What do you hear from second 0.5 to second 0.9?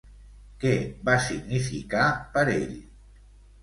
Què